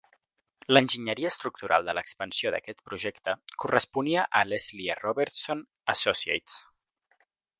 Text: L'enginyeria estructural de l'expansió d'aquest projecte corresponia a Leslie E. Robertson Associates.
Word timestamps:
L'enginyeria 0.75 1.29
estructural 1.33 1.85
de 1.89 1.93
l'expansió 1.97 2.53
d'aquest 2.55 2.81
projecte 2.91 3.35
corresponia 3.65 4.25
a 4.41 4.43
Leslie 4.53 4.89
E. 4.97 4.99
Robertson 5.05 5.63
Associates. 5.97 6.57